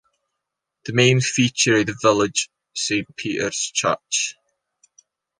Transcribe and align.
The 0.85 0.93
main 0.93 1.21
feature 1.21 1.75
of 1.77 1.85
the 1.85 1.95
village 2.01 2.49
Saint 2.73 3.15
Peter's 3.15 3.59
church. 3.71 4.33